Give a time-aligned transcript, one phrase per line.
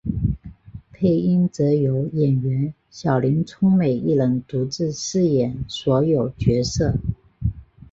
[0.91, 6.95] 配音则由演员小林聪美一人独自饰演所有角色。